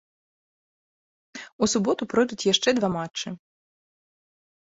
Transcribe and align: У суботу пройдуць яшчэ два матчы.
У 1.65 1.69
суботу 1.73 2.03
пройдуць 2.13 2.39
яшчэ 2.53 2.69
два 2.79 2.89
матчы. 2.95 3.27